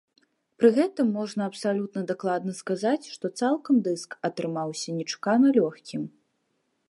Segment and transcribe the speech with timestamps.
[0.61, 6.03] Пры гэтым можна абсалютна дакладна сказаць, што цалкам дыск атрымаўся нечакана лёгкім.